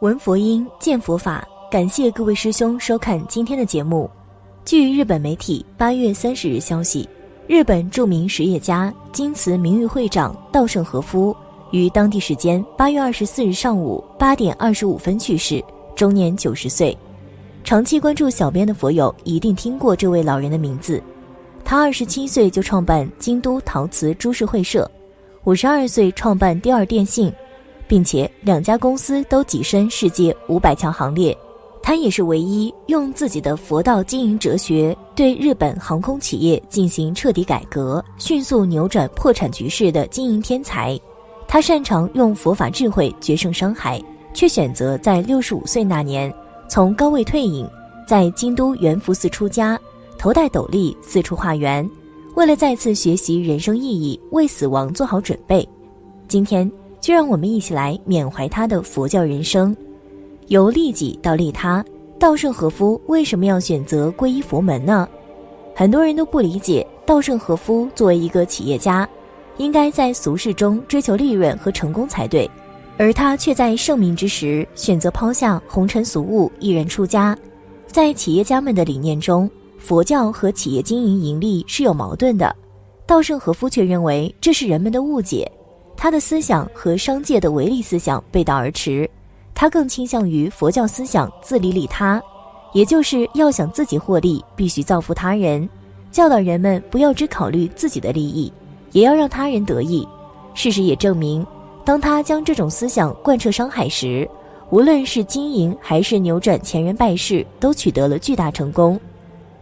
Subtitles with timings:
[0.00, 1.46] 闻佛音，见佛法。
[1.70, 4.10] 感谢各位师兄收看今天的节目。
[4.64, 7.06] 据日本媒体八月三十日消息，
[7.46, 11.36] 日本著名实业家、金瓷名誉会长稻盛和夫
[11.70, 15.62] 于当地时间八月二十四日上午八点二十五分去世，
[15.94, 16.96] 终年九十岁。
[17.62, 21.02] 长期关注小编的佛友一定听过这位老人的名字。
[21.62, 24.90] 他二十七岁就创办京都陶瓷株式会社，
[25.44, 27.30] 五十二岁创办第二电信。
[27.90, 31.36] 并且两家公司都跻身世界五百强行列，
[31.82, 40.96] 他也是唯一用自己的佛道经营哲学对日本航空企业进行彻底改革、迅速扭转破产局势的经营天才。
[41.48, 44.00] 他擅长用佛法智慧决胜伤害，
[44.32, 46.32] 却选择在六十五岁那年
[46.68, 47.66] 从高位退隐，
[48.06, 49.76] 在京都圆福寺出家，
[50.16, 51.90] 头戴斗笠四处化缘，
[52.36, 55.68] 为了再次学习人生意义，为死亡做好准备。
[56.28, 56.70] 今天。
[57.00, 59.74] 就让我们一起来缅怀他的佛教人生，
[60.48, 61.84] 由利己到利他。
[62.18, 65.08] 稻盛和夫为什么要选择皈依佛门呢？
[65.74, 69.08] 很多人都不理解，稻盛和夫作为一个企业家，
[69.56, 72.48] 应该在俗世中追求利润和成功才对，
[72.98, 77.34] 而他却在盛名之时选择抛下红尘俗物，毅然出家。
[77.86, 82.54] 在企业家们的理念中，佛教和企业经营盈利是有矛盾的，
[83.06, 85.50] 稻盛和夫却认为这是人们的误解。
[86.02, 89.08] 他的思想和商界的唯利思想背道而驰，
[89.54, 92.18] 他更倾向于佛教思想自利利他，
[92.72, 95.68] 也就是要想自己获利，必须造福他人，
[96.10, 98.50] 教导人们不要只考虑自己的利益，
[98.92, 100.08] 也要让他人得益。
[100.54, 101.46] 事实也证明，
[101.84, 104.26] 当他将这种思想贯彻商海时，
[104.70, 108.98] 无论是经营还是扭转前人败事，都取得了巨大成功。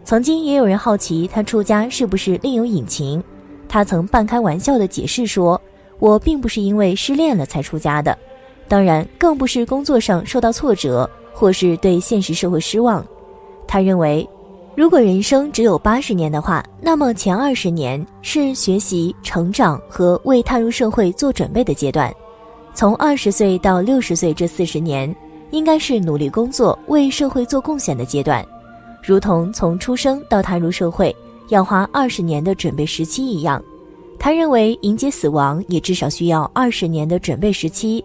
[0.05, 3.21] 曾经也有人好奇他出家是不是另有隐情，
[3.67, 5.59] 他曾半开玩笑地解释说。
[5.99, 8.17] 我并不是因为失恋了才出家的，
[8.67, 13.05] 当然更不是工作上受到挫折或是对现实社会失望。
[13.67, 14.27] 他认为，
[14.75, 22.09] 如果人生只有八十年的话，那么前二十年是学习、成长和为踏入社会做准备的阶段；
[22.73, 25.13] 从二十岁到六十岁这四十年，
[25.51, 28.45] 应该是努力工作、为社会做贡献的阶段，
[29.03, 31.13] 如同从出生到踏入社会
[31.49, 33.61] 要花二十年的准备时期一样。
[34.19, 38.03] 他认为迎接死亡也至少需要二十年的准备时期，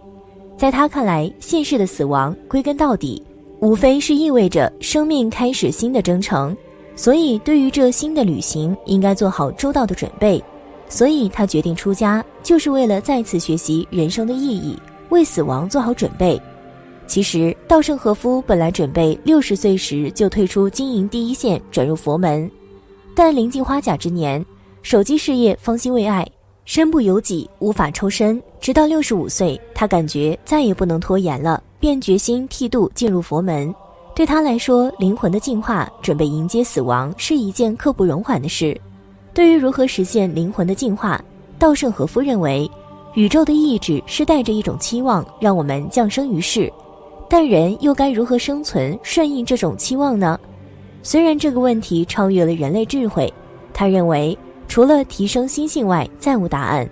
[0.57, 3.21] 在他看来，现世的死亡归根到底，
[3.59, 6.55] 无非是意味着生命开始新的征程，
[6.95, 10.41] 所以对于这新的旅行，应该做好周到的准备。
[10.87, 16.41] 所以他决定出家，就是为了再次学习人生的意义，为死亡做好准备。
[17.07, 22.49] 其实，稻盛和夫本来准备六十岁时就退出经营第一线，转入佛门，
[23.15, 24.43] 但临近花甲之年。
[24.85, 26.23] 手机事业方兴未艾，
[26.63, 28.39] 身不由己，无法抽身。
[28.61, 33.73] 直到六十五岁，他感觉再也不能拖延了，便决心剃度进入佛门。
[34.13, 38.79] 对他来说，灵魂的进化，准备迎接死亡，是一件刻不容缓的事。
[39.33, 41.19] 对于如何实现灵魂的进化，
[41.57, 42.69] 稻盛和夫认为，
[43.15, 46.71] 宇宙的意志是带着一种期望让我们降生于世，
[47.27, 50.39] 但人又该如何生存，顺应这种期望呢？
[51.01, 53.33] 虽然这个问题超越了人类智慧，
[53.73, 54.37] 他认为。
[54.67, 56.89] 除了提升心性外，再无答案。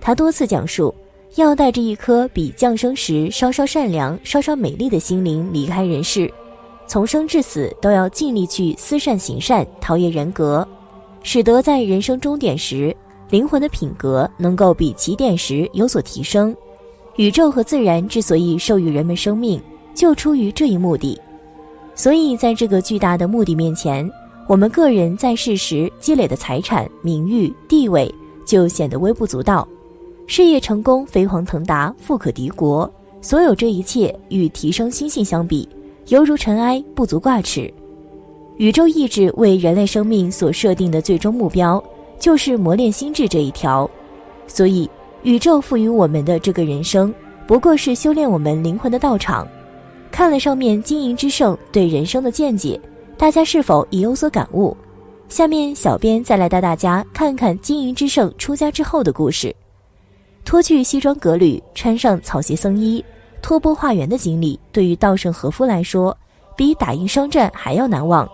[0.00, 0.94] 他多次讲述，
[1.36, 6.30] 要带着一颗比降生时稍稍善良、稍稍美丽的心灵离开人世，
[6.86, 10.66] 从生至死都要尽力去思善行善，陶冶人格，
[11.22, 12.94] 使得在人生终点时，
[13.30, 16.54] 灵魂的品格能够比起点时有所提升。
[17.16, 19.62] 宇宙和自然之所以授予人们生命，
[19.94, 21.18] 就出于这一目的。
[21.94, 24.10] 所以，在这个巨大的目的面前。
[24.48, 28.12] 我们个人在世时积累的财产、名誉、地位
[28.44, 29.66] 就显得微不足道；
[30.26, 35.66] 事业成功、飞黄腾达、富可敌国，所有这一切与提升心性相比，
[36.08, 37.72] 犹如尘埃，不足挂齿。
[38.58, 41.82] 宇宙意志为人类生命所设定的最终目标，
[42.18, 43.88] 就是磨练心智这一条。
[44.46, 44.90] 所以，
[45.22, 47.14] 宇宙赋予我们的这个人生，
[47.46, 49.46] 不过是修炼我们灵魂的道场。
[50.10, 52.78] 看了上面经营之圣对人生的见解。
[53.16, 54.76] 大家是否已有所感悟？
[55.28, 59.54] 下面小编再来带大家看看经营之圣出家之后的故事。
[60.44, 63.02] 脱去西装革履，穿上草鞋僧衣，
[63.40, 66.16] 托钵化缘的经历，对于稻盛和夫来说，
[66.56, 68.28] 比打赢商战还要难忘。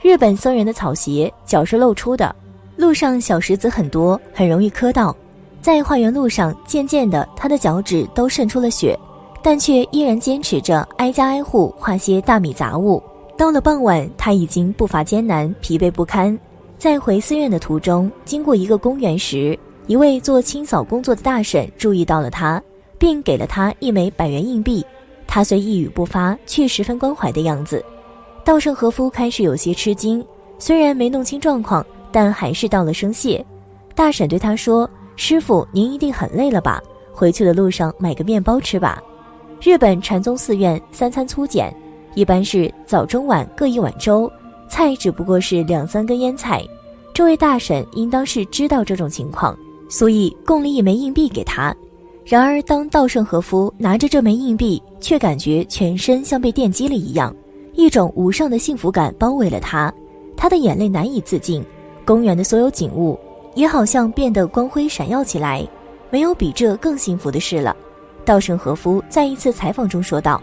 [0.00, 2.34] 日本僧人的草鞋脚是露出的，
[2.76, 5.14] 路上小石子很多，很容易磕到。
[5.60, 8.98] 在化缘路上，渐渐的，他的脚趾都渗出了血，
[9.42, 13.02] 但却依然坚持着挨家挨户化些大米杂物。
[13.36, 16.36] 到了傍晚，他已经步伐艰难，疲惫不堪。
[16.78, 22.62] 在回寺院的途中，经过一个公园时，一位做清扫工作的大婶注意到了他，
[22.98, 24.84] 并给了他一枚百元硬币。
[25.26, 27.84] 他虽一语不发，却十分关怀的样子。
[28.42, 30.24] 稻盛和夫开始有些吃惊，
[30.58, 33.44] 虽然没弄清状况，但还是道了声谢。
[33.94, 36.82] 大婶对他说：“师傅，您一定很累了吧？
[37.12, 39.02] 回去的路上买个面包吃吧。”
[39.60, 41.74] 日本禅宗寺院三餐粗简，
[42.16, 44.30] 一般是早中晚各一碗粥，
[44.68, 46.66] 菜只不过是两三根腌菜。
[47.12, 49.54] 这位大婶应当是知道这种情况，
[49.86, 51.76] 所以供了一枚硬币给他。
[52.24, 57.32] 然而，当稻盛和夫拿着这枚硬币，却感觉全身像被电击了一样，
[57.74, 59.92] 一种无上的幸福感包围了他，
[60.38, 61.62] 他的眼泪难以自禁。
[62.06, 63.18] 公园的所有景物
[63.54, 65.68] 也好像变得光辉闪耀起来，
[66.08, 67.76] 没有比这更幸福的事了。
[68.24, 70.42] 稻盛和夫在一次采访中说道：“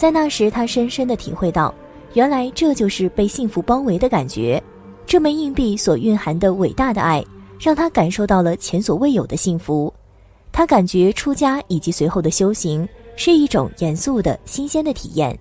[0.00, 1.74] 在那时，他深深地体会到，
[2.14, 4.58] 原来这就是被幸福包围的感觉。
[5.04, 7.22] 这枚硬币所蕴含的伟大的爱，
[7.60, 9.92] 让他感受到了前所未有的幸福。
[10.50, 15.38] 他感觉出家以及随后的修行是一种严肃的新鲜的体验，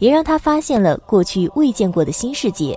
[0.00, 2.76] 也让他发现了过去未见过的新世界。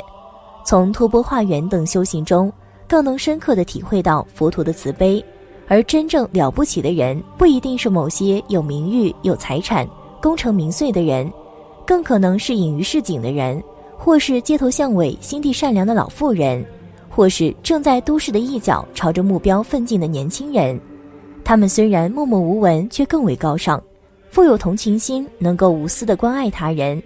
[0.64, 2.54] 从托钵化缘等修行中，
[2.88, 5.26] 更能深刻地体会到佛陀的慈悲。”
[5.68, 9.88] 而真正了不起的人，不一定是某些有名誉、有财产、
[10.24, 11.30] 功成名遂的人，
[11.86, 13.62] 更可能是隐于市井的人，
[13.98, 16.66] 或是街头巷尾、心地善良的老妇人，
[17.10, 20.80] 或是正在都市的一角朝着目标奋进的年轻人。
[21.44, 23.84] 他们虽然默默无闻，却更为高尚，
[24.30, 27.04] 富有同情心，能够无私的关爱他人。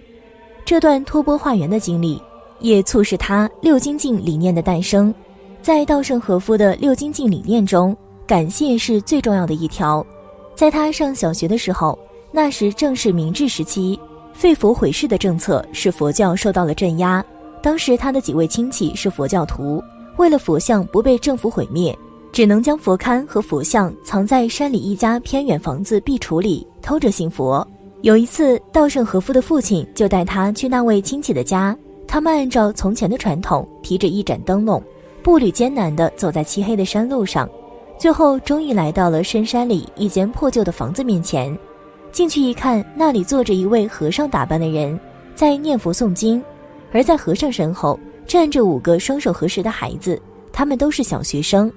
[0.64, 2.22] 这段托钵化缘的经历，
[2.60, 5.12] 也促使他六精进理念的诞生。
[5.60, 7.96] 在稻盛和夫的六精进理念中。
[8.28, 10.04] 感谢是最重要的一条。
[10.54, 11.98] 在他上小学的时候，
[12.30, 13.98] 那时正是明治时期，
[14.32, 17.24] 废佛毁寺的政策使佛教受到了镇压。
[17.62, 19.82] 当时他的几位亲戚是佛教徒，
[20.16, 21.96] 为了佛像不被政府毁灭，
[22.30, 27.66] 只能将佛龛和佛像藏在山里一家偏远房子壁橱里，偷着信佛。
[28.02, 31.76] 有一次，稻盛和夫的父亲就带他去那位亲戚的家，
[32.06, 34.80] 他们按照从前的传统，提着一盏灯笼，
[35.20, 37.48] 步履艰难地走在漆黑的山路上。
[37.98, 41.58] 最后，终于来到了深山里一间破旧的房子面前。
[42.12, 44.98] 进去一看，那里坐着一位和尚打扮的人，
[45.34, 46.42] 在念佛诵经；
[46.92, 50.20] 而在和尚身后站着五个双手合十的孩子，
[50.52, 51.70] 他们都是小学生。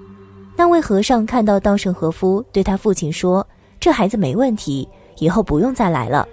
[0.56, 3.46] 那位和尚看到稻盛和夫，对他父亲说
[3.80, 4.88] ：“这孩子没问题，
[5.18, 6.26] 以后不用再来了。”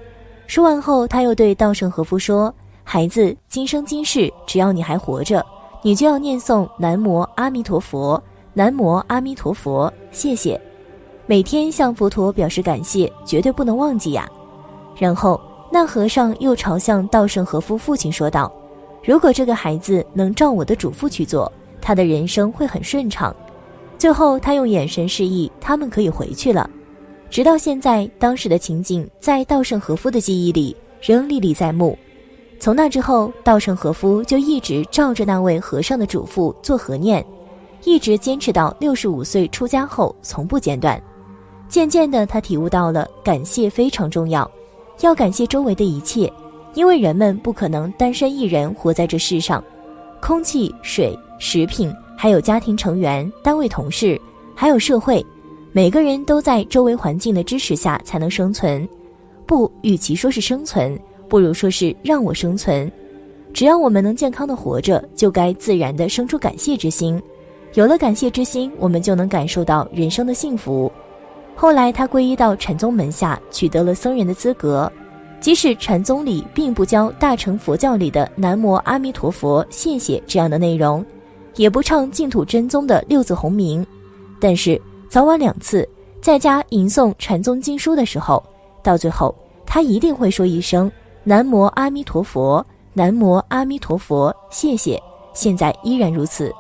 [0.48, 2.54] 说完后，他又对稻盛和夫说
[2.84, 5.45] ：“孩子，今生今世，只要你还活着，
[5.84, 8.22] 你就要念诵南无阿弥陀佛。”
[8.52, 10.60] 南无阿弥陀佛，谢谢，
[11.30, 14.28] 每天向佛陀表示感谢，绝对不能忘记呀。
[14.98, 15.40] 然后
[15.72, 18.52] 那和尚又朝向稻盛和夫父亲说道
[19.06, 23.34] ：“如果这个孩子能照我的嘱咐去做，他的人生会很顺畅。”
[23.96, 26.68] 最后他用眼神示意他们可以回去了。
[27.30, 31.96] 直到现在，当时的情景在稻盛和夫的记忆里仍历历在目。
[32.60, 37.24] 从那之后，稻盛和夫就一直照着那位和尚的嘱咐做和念。
[37.84, 41.00] 一直坚持到六十五岁出家后，从不间断。
[41.69, 44.50] 渐渐的，他体悟到了感谢非常重要，
[45.01, 46.31] 要感谢周围的一切，
[46.74, 49.63] 因为人们不可能单身一人活在这世上。
[50.19, 54.19] 空气、水、食品，还有家庭成员、单位同事，
[54.56, 55.23] 还有社会，
[55.71, 58.85] 每个人都在周围环境的支持下才能生存。
[59.45, 60.99] 不，与其说是生存，
[61.30, 62.92] 不如说是让我生存。
[63.54, 67.21] 只要我们能健康的活着，就该自然的生出感谢之心。
[67.76, 70.92] 有了感谢之心，我们就能感受到人生的幸福。
[71.61, 74.89] 后来，他皈依到禅宗门下，取得了僧人的资格。
[75.42, 81.06] 即使禅宗里并不教大乘佛教里的“南无阿弥陀佛，谢谢”这样的内容，
[81.57, 83.85] 也不唱净土真宗的六字洪名，
[84.39, 85.85] 但是早晚两次
[86.21, 88.42] 在家吟诵禅宗经书的时候，
[88.81, 89.35] 到最后
[89.66, 90.89] 他一定会说一声
[91.25, 94.97] “南无阿弥陀佛，南无阿弥陀佛，谢谢”。
[95.35, 96.56] 现在依然如此。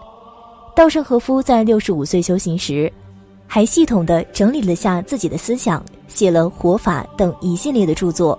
[0.75, 2.91] 稻盛和夫在六十五岁修行时，
[3.51, 8.37] 还系统地整理了下自己的思想，写了《活法》等一系列的著作。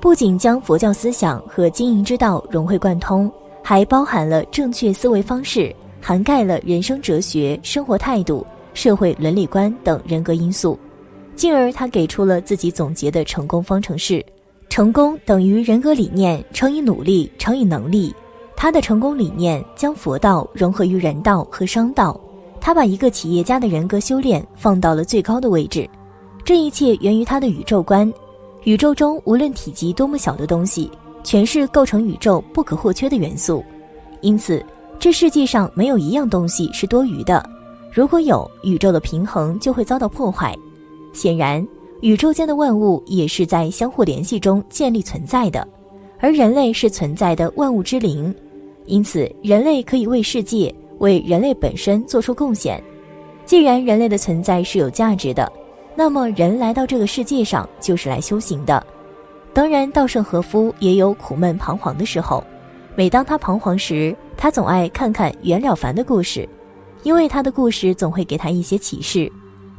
[0.00, 3.28] 不仅将佛教思想和经营之道融会贯通，
[3.60, 10.78] 还包含了正确思维方式，涵盖了人生哲学、生活态度、社会伦理观等人格因素。
[11.34, 14.24] 进而，他给出了自己总结的成功方程式：
[14.68, 18.14] 成功等于人格理念乘以努力乘以能力。
[18.56, 22.20] 他的成功理念将佛道融合于人道和商道，
[22.62, 25.86] 他把一个企业家的人格修炼放到了最高的位置。
[26.44, 28.10] 这一切源于他的宇宙观：
[28.62, 30.88] 宇宙中无论体积多么小的东西，
[31.24, 33.64] 全是构成宇宙不可或缺的元素。
[34.20, 34.64] 因此，
[35.00, 37.44] 这世界上没有一样东西是多余的。
[37.92, 40.56] 如果有，宇宙的平衡就会遭到破坏。
[41.12, 41.66] 显然，
[42.00, 45.66] 宇宙间的万物也是在相互联系中建立存在的，
[46.20, 48.32] 而人类是存在的万物之灵，
[48.86, 52.82] 因此人类可以为世界、为人类本身做出贡献。
[53.44, 55.52] 既然人类的存在是有价值的，
[55.96, 58.84] 那么人来到这个世界上就是来修行的。
[59.52, 62.42] 当然，稻盛和夫也有苦闷彷徨的时候。
[62.94, 66.48] 每当他彷徨时，他总爱看看袁了凡的故事，
[67.02, 69.30] 因为他的故事总会给他一些启示。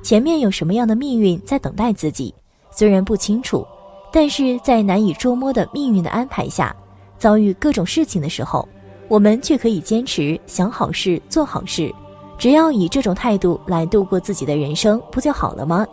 [0.01, 2.33] 前面有什么样的命运在等待自己，
[2.69, 3.65] 虽然不清楚，
[4.11, 6.75] 但是在难以捉摸的命运的安排下，
[7.17, 8.67] 遭遇各种事情的时候，
[9.13, 11.93] 我们却可以坚持想好事、做好事。
[12.36, 15.86] 只要以这种态度来度过自己的人生，不就好了吗？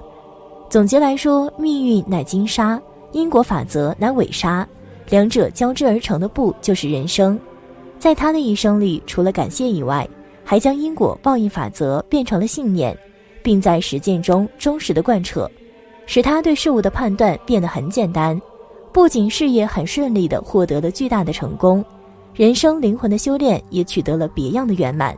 [0.70, 2.80] 总结来说，命运乃金沙，
[3.12, 4.66] 因果法则乃尾沙。
[5.10, 7.38] 两者交织而成的布就是人生，
[7.98, 10.08] 在他的一生里，除了感谢以外，
[10.42, 12.96] 还将因果报应法则变成了信念，
[13.42, 15.46] 并在实践中忠实的贯彻，
[16.06, 18.40] 使他对事物的判断变得很简单。
[18.94, 21.84] 不仅事业很顺利地获得了巨大的成功，
[22.34, 25.16] 人生灵魂的修炼也取得了别样的圆满。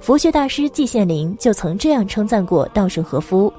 [0.00, 3.52] 佛学大师季羡林就曾这样称赞过稻盛和夫：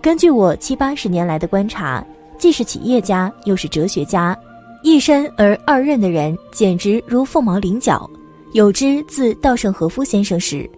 [0.00, 2.04] 根据我七八十年来的观察，
[2.38, 4.36] 既是企业家，又是哲学家。
[4.82, 8.08] 一身而二任的人，简直如凤毛麟角。
[8.52, 10.68] 有之自稻盛和夫先生时。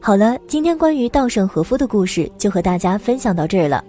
[0.00, 3.84] 好了，今天关于稻盛和夫的故事就和大家分享到这儿了。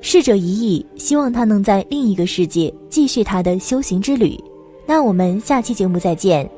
[0.00, 4.38] 逝者已矣，希望他能在另一个世界继续他的修行之旅。
[4.86, 6.48] 那我们下期节目再见。